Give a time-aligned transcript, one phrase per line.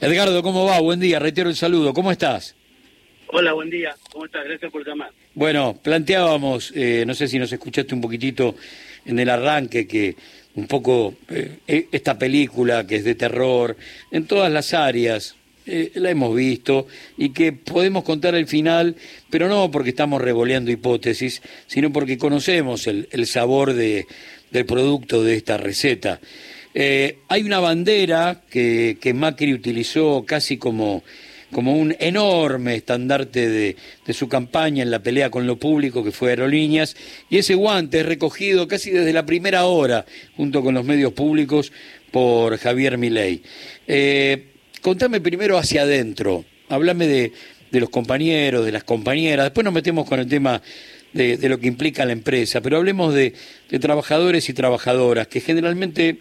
[0.00, 0.80] Edgardo, ¿cómo va?
[0.80, 1.92] Buen día, reitero el saludo.
[1.92, 2.56] ¿Cómo estás?
[3.26, 3.94] Hola, buen día.
[4.10, 4.44] ¿Cómo estás?
[4.44, 5.10] Gracias por llamar.
[5.34, 8.54] Bueno, planteábamos, eh, no sé si nos escuchaste un poquitito
[9.04, 10.16] en el arranque, que
[10.54, 13.76] un poco eh, e, esta película que es de terror,
[14.10, 15.36] en todas las áreas,
[15.66, 16.86] eh, la hemos visto
[17.18, 18.96] y que podemos contar el final,
[19.28, 24.06] pero no porque estamos revoleando hipótesis, sino porque conocemos el, sabor de,
[24.50, 26.20] del producto de esta receta.
[26.74, 31.02] Hay una bandera que, que Macri utilizó casi como
[31.52, 33.76] como un enorme estandarte de,
[34.12, 36.96] su campaña en la pelea con lo público que fue Aerolíneas,
[37.28, 40.04] y ese guante es recogido casi desde la primera hora,
[40.36, 41.72] junto con los medios públicos,
[42.10, 43.42] por Javier Milei.
[43.86, 44.46] Eh,
[44.80, 47.32] contame primero hacia adentro, háblame de,
[47.72, 50.60] los compañeros, de las compañeras, después nos metemos con el tema
[51.12, 53.34] de, lo que implica la empresa, pero hablemos de,
[53.80, 56.18] trabajadores y trabajadoras que generalmente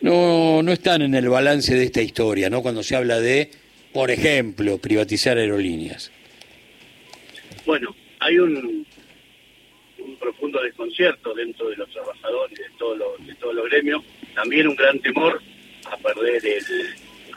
[0.00, 2.62] no, no están en el balance de esta historia, ¿no?
[2.62, 3.50] Cuando se habla de
[3.96, 6.12] por ejemplo, privatizar aerolíneas?
[7.64, 8.86] Bueno, hay un,
[9.98, 14.04] un profundo desconcierto dentro de los trabajadores, de todos los, de todos los gremios,
[14.34, 15.40] también un gran temor
[15.90, 16.62] a perder el,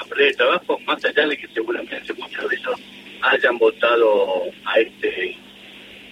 [0.00, 2.80] a perder el trabajo, más allá de que seguramente muchos de ellos
[3.22, 5.36] hayan votado a este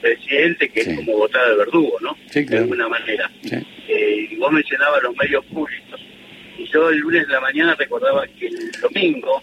[0.01, 2.17] presidente que es como votar al verdugo, ¿no?
[2.33, 3.29] De alguna manera.
[3.43, 5.86] Eh, y vos mencionabas los medios públicos.
[6.59, 9.43] Y yo el lunes de la mañana recordaba que el domingo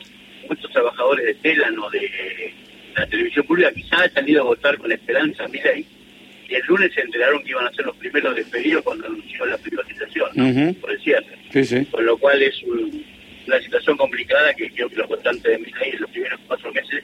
[0.49, 2.53] muchos trabajadores de Telan o de
[2.95, 5.85] la televisión pública quizás han salido a votar con esperanza ahí
[6.47, 9.57] y el lunes se enteraron que iban a ser los primeros despedidos cuando anunció la
[9.57, 11.37] privatización, por el cierre.
[11.89, 16.01] Con lo cual es una situación complicada que creo que los votantes de Milei en
[16.01, 17.03] los primeros cuatro meses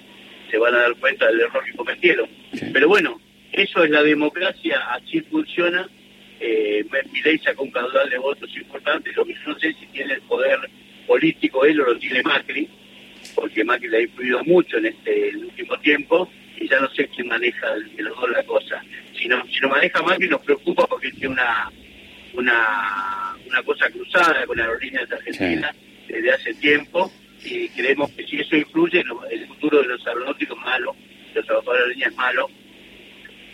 [0.52, 2.30] se van a dar cuenta del error que cometieron.
[2.74, 3.20] Pero bueno,
[3.54, 5.90] eso es la democracia, así funciona.
[6.40, 10.14] Eh, Milei sacó un caudal de votos importante, lo que yo no sé si tiene
[10.14, 10.60] el poder
[11.06, 12.70] político él o lo tiene Macri,
[13.36, 17.28] porque Macri le ha influido mucho en este último tiempo y ya no sé quién
[17.28, 18.82] maneja de los dos la cosa.
[19.18, 21.70] Si no, si no maneja Macri nos preocupa porque tiene una
[22.34, 25.76] una, una cosa cruzada con aerolíneas de Argentina
[26.08, 27.12] desde hace tiempo
[27.44, 30.96] y creemos que si eso influye, el futuro de los aeronáuticos es malo,
[31.30, 32.50] de los trabajadores de aerolíneas es malo,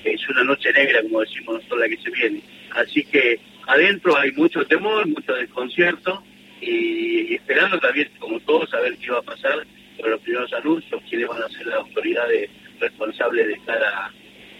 [0.03, 2.41] es una noche negra, como decimos nosotros, la que se viene.
[2.75, 6.23] Así que adentro hay mucho temor, mucho desconcierto,
[6.61, 9.65] y, esperando también, como todos, a ver qué va a pasar
[9.99, 12.49] con los primeros anuncios, quiénes van a ser las autoridades
[12.79, 14.11] responsables de cada,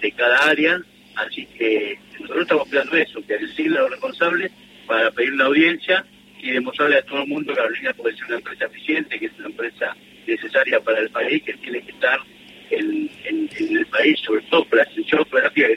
[0.02, 0.82] de cada área.
[1.16, 4.52] Así que nosotros estamos esperando eso, que decirle a los responsables
[4.88, 6.06] para pedir la audiencia
[6.42, 9.40] y demostrarle a todo el mundo que Carolina puede ser una empresa eficiente, que es
[9.40, 9.96] una empresa
[10.28, 12.20] necesaria para el país, que tiene que estar
[12.70, 13.10] en,
[13.60, 15.68] el país, sobre todo por la extensión geográfica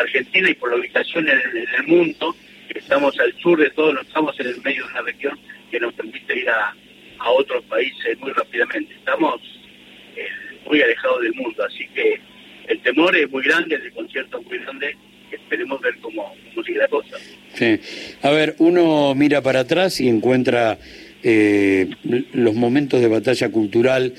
[0.00, 2.34] Argentina y por la ubicación en el mundo
[2.74, 5.38] estamos al sur de todo, no estamos en el medio de una región
[5.70, 6.74] que nos permite ir a,
[7.32, 8.94] otros países muy rápidamente.
[8.94, 9.40] Estamos
[10.16, 10.26] eh,
[10.66, 12.18] muy alejados del mundo, así que
[12.66, 14.96] el temor es muy grande, el concierto es muy grande,
[15.30, 16.34] esperemos ver cómo,
[16.64, 17.18] sigue la cosa.
[17.52, 17.78] Sí.
[18.22, 20.78] A ver, uno mira para atrás y encuentra
[21.22, 21.90] eh,
[22.32, 24.14] los momentos de batalla cultural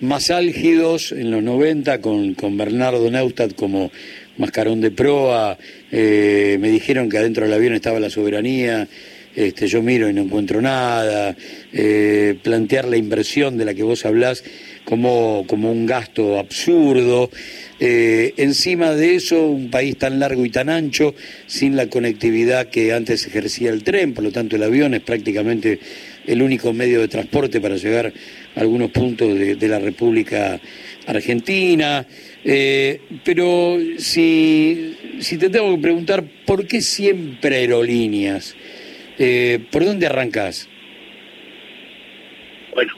[0.00, 3.90] más álgidos en los 90 con, con Bernardo Neustadt como
[4.38, 5.58] mascarón de proa,
[5.90, 8.88] eh, me dijeron que adentro del avión estaba la soberanía,
[9.34, 11.34] este, yo miro y no encuentro nada,
[11.72, 14.44] eh, plantear la inversión de la que vos hablás
[14.84, 17.30] como, como un gasto absurdo.
[17.80, 21.14] Eh, encima de eso, un país tan largo y tan ancho,
[21.46, 25.80] sin la conectividad que antes ejercía el tren, por lo tanto el avión es prácticamente
[26.26, 28.12] el único medio de transporte para llegar
[28.54, 30.60] a algunos puntos de, la República
[31.06, 32.06] Argentina.
[32.44, 38.56] Eh, pero si, si te tengo que preguntar, ¿por qué siempre aerolíneas?
[39.18, 40.68] Eh, ¿Por dónde arrancas?
[42.74, 42.92] Bueno,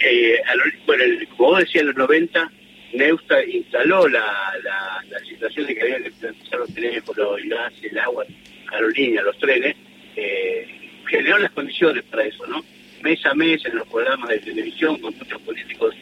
[0.00, 0.40] eh,
[0.86, 1.04] bueno
[1.36, 2.50] como vos decías, en los 90,
[2.94, 7.98] Neusta instaló la, la, situación de que había que empezar los teléfonos, el gas, el
[7.98, 8.24] agua,
[8.72, 9.76] aerolíneas, los trenes.
[10.16, 10.66] Eh,
[11.06, 12.64] generó las condiciones para eso, ¿no?
[13.02, 15.94] Mes a mes en los programas de televisión con muchos políticos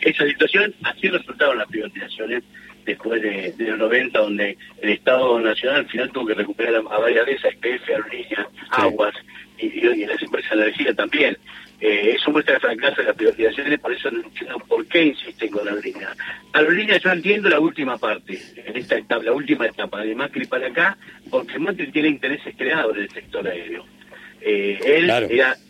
[0.00, 2.42] esa situación, así resultaron las privatizaciones
[2.84, 7.26] después de, los 90, donde el Estado Nacional al final tuvo que recuperar a, varias
[7.26, 9.14] de esas, IPF, Aerolíneas, Aguas
[9.58, 11.36] y, y, las empresas de energía también.
[11.80, 15.50] Eh, eso muestra el fracaso de las privatizaciones, por eso no entiendo por qué insisten
[15.50, 16.14] con la aerolínea.
[16.52, 20.68] Aerolínea yo entiendo la última parte, en esta etapa, la última etapa de Macri para
[20.68, 20.96] acá,
[21.28, 23.84] porque Macri tiene intereses creados en el sector aéreo.
[24.44, 25.08] Eh, él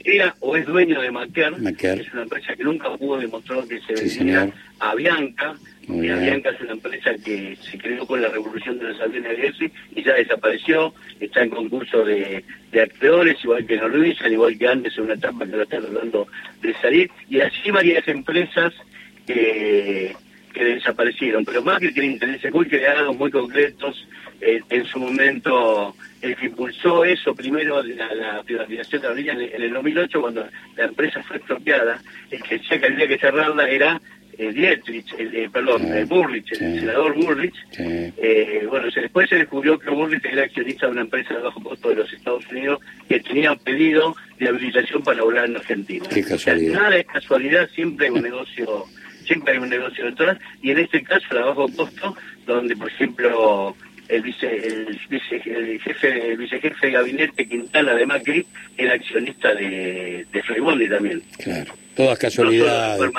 [0.04, 3.80] era, o es dueño de Maquer, que es una empresa que nunca pudo demostrar que
[3.80, 4.48] se vendiera
[4.78, 5.54] a Bianca,
[5.86, 9.70] Y Avianca es una empresa que se creó con la revolución de los aviones de
[9.94, 14.96] y ya desapareció, está en concurso de, de acreedores, igual que Norwegian, igual que antes
[14.96, 16.26] en una etapa que lo está tratando
[16.62, 18.72] de salir, y así varias empresas
[19.26, 20.16] que,
[20.52, 24.06] que desaparecieron, pero más que tiene intereses muy creados, muy concretos,
[24.40, 29.32] eh, en su momento el que impulsó eso primero la, la privatización de la línea
[29.34, 30.46] en, el 2008 cuando
[30.76, 32.00] la empresa fue expropiada
[32.30, 34.00] el que decía que había que cerrarla era
[34.38, 37.54] eh, Dietrich, el, eh, perdón, eh, Burrich, el senador Burrich.
[37.78, 41.90] Eh, bueno, después se descubrió que Burrich era accionista de una empresa de bajo costo
[41.90, 46.06] de los Estados Unidos que tenía pedido de habilitación para volar en Argentina.
[46.12, 46.80] Qué casualidad.
[46.80, 48.86] nada es casualidad, siempre un negocio,
[49.24, 52.16] siempre hay un negocio detrás, y en este caso la bajo costo,
[52.46, 53.76] donde por ejemplo
[54.08, 58.46] el vice, el, vice, el jefe, el vicejefe de gabinete Quintana de Macri
[58.76, 61.22] era accionista de, de Freibondi también.
[61.38, 63.10] Claro, todas casualidades.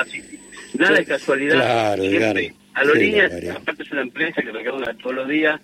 [0.78, 1.56] Nada de casualidad.
[1.56, 2.54] Claro, Siempre.
[2.76, 5.62] Aerolíneas, aparte es una empresa que recauda todos los días.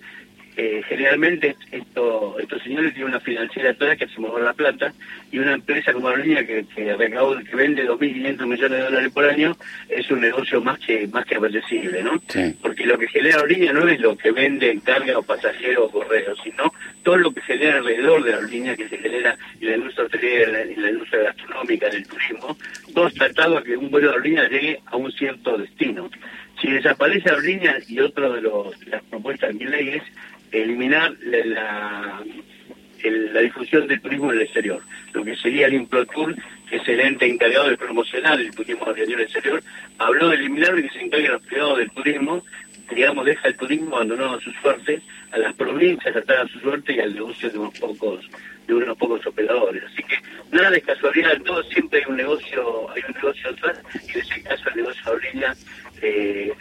[0.61, 4.93] Eh, generalmente esto, estos señores tienen una financiera toda que se mueve la plata
[5.31, 9.23] y una empresa como Aerolínea que, que recauda, que vende 2.500 millones de dólares por
[9.23, 9.55] año
[9.87, 12.21] es un negocio más que más que apetecible, ¿no?
[12.61, 15.91] Porque lo que genera Aerolínea no es lo que vende en carga o pasajeros o
[15.91, 16.73] correos, sino
[17.03, 20.61] todo lo que genera alrededor de la aerolínea que se genera en la industria hotelera,
[20.61, 22.57] en la, industria gastronómica, en el turismo,
[22.93, 26.09] todo tratado a que un vuelo de aerolínea llegue a un cierto destino.
[26.61, 30.03] Si desaparece aerolínea y otra de, de las propuestas de mi ley es
[30.51, 32.23] eliminar la,
[33.03, 34.81] la, difusión del turismo en el exterior,
[35.13, 36.35] lo que sería el Improtour,
[36.69, 39.63] que es el ente encargado de promocionar el turismo en el exterior,
[39.97, 42.43] habló de eliminar y que se encargue los privados del turismo,
[42.91, 45.01] digamos, deja el turismo abandonado a su suerte,
[45.31, 48.29] a las provincias atrás a su suerte y al negocio de unos pocos
[48.67, 49.83] de unos pocos operadores.
[49.83, 50.17] Así que
[50.51, 54.43] nada de casualidad, todo siempre hay un negocio, hay un negocio atrás, y en ese
[54.43, 55.55] caso el negocio de
[56.01, 56.53] eh,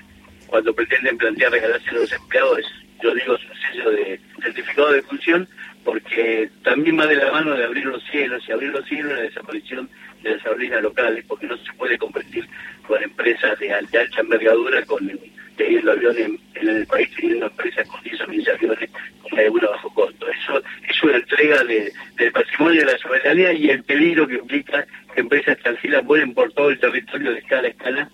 [0.46, 2.64] cuando pretenden plantear regalarse a los empleados,
[3.03, 5.49] yo digo su sello de certificado de función,
[5.85, 9.23] porque también va de la mano de abrir los cielos y abrir los cielos la
[9.23, 9.89] desaparición
[10.23, 12.47] de las aerolíneas locales, porque no se puede competir
[12.87, 15.09] con empresas de, alta envergadura, con
[15.56, 18.91] teniendo aviones en, el país, teniendo empresas con 10 o aviones
[19.23, 20.27] con alguna bajo costo.
[20.29, 24.87] Eso es una entrega de, del patrimonio de la soberanía y el peligro que implica
[25.15, 28.08] que empresas extranjeras vuelen por todo el territorio de escala a escala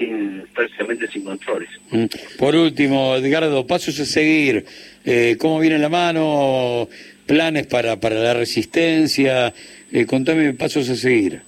[0.00, 1.68] sin prácticamente sin controles.
[1.90, 2.06] Mm.
[2.38, 4.64] Por último, Edgardo, pasos a seguir.
[5.04, 6.88] Eh, ¿Cómo viene la mano?
[7.26, 9.52] ¿Planes para, para la resistencia?
[9.92, 11.42] Eh, contame pasos a seguir.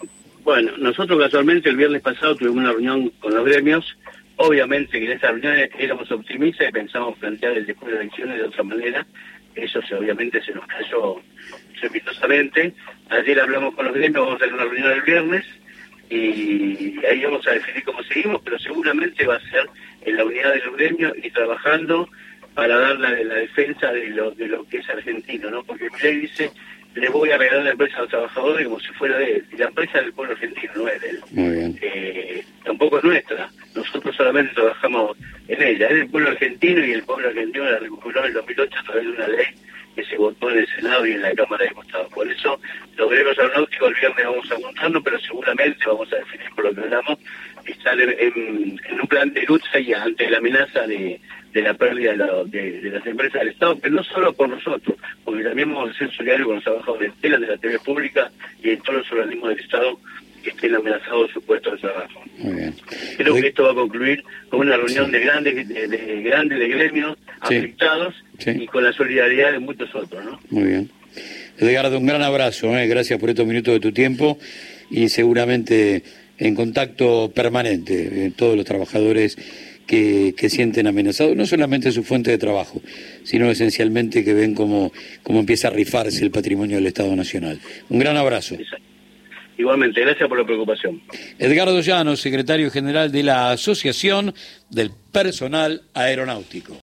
[0.44, 3.96] Bueno, nosotros casualmente el viernes pasado tuvimos una reunión con los gremios.
[4.36, 8.44] Obviamente que en esa reunión éramos optimistas y pensamos plantear el después de elecciones de
[8.44, 9.06] otra manera.
[9.54, 11.20] Eso se, obviamente se nos cayó
[11.74, 12.72] estrepitosamente.
[13.10, 15.44] Ayer hablamos con los gremios, vamos a tener una reunión el viernes
[16.16, 19.68] y ahí vamos a definir cómo seguimos, pero seguramente va a ser
[20.04, 22.08] en la unidad del gremio y trabajando
[22.54, 25.64] para dar la, la defensa de lo, de lo que es argentino, ¿no?
[25.64, 26.50] Porque Milei dice,
[26.94, 29.56] le voy a regalar la empresa a los trabajadores como si fuera de él, y
[29.56, 31.78] la empresa es del pueblo argentino, no es de él.
[31.80, 35.16] Eh, tampoco es nuestra, nosotros solamente trabajamos
[35.48, 38.78] en ella, es del pueblo argentino y el pueblo argentino la recuperó en el 2008
[38.78, 39.46] a través de una ley
[39.94, 42.08] que se votó en el Senado y en la Cámara de Diputados.
[42.12, 42.60] Por eso,
[42.96, 46.80] los gremios aeronáuticos el viernes vamos a pero seguramente vamos a definir por lo que
[46.80, 47.18] hablamos,
[47.66, 51.20] estar en, un plan de lucha y ante la amenaza de,
[51.54, 52.12] la pérdida
[52.46, 56.10] de, las empresas del Estado, pero no solo por nosotros, porque también vamos a ser
[56.12, 58.30] solidarios con los trabajadores de de la TV pública
[58.62, 59.98] y en todos los organismos del Estado
[60.42, 62.20] que estén amenazados su puesto de trabajo.
[63.16, 67.18] Creo que esto va a concluir con una reunión de grandes de, grandes de gremios
[67.40, 68.14] afectados
[68.46, 70.24] y con la solidaridad de muchos otros.
[70.24, 70.40] ¿no?
[70.50, 70.90] Muy bien.
[71.58, 72.86] Edgardo, un gran abrazo, ¿eh?
[72.86, 74.38] gracias por estos minutos de tu tiempo
[74.90, 76.02] y seguramente
[76.38, 79.36] en contacto permanente eh, todos los trabajadores
[79.86, 82.80] que, que, sienten amenazados, no solamente su fuente de trabajo,
[83.24, 87.60] sino esencialmente que ven cómo, cómo empieza a rifarse el patrimonio del Estado Nacional.
[87.90, 88.56] Un gran abrazo.
[89.62, 91.00] Igualmente, gracias por la preocupación.
[91.38, 94.34] Edgardo Llanos, secretario general de la Asociación
[94.68, 96.76] del Personal Aeronáutico.